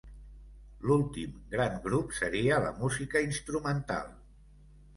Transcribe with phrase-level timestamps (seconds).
[0.91, 4.13] L'últim gran grup seria la música instrumental.